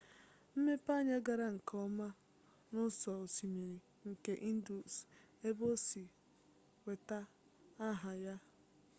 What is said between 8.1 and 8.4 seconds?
ya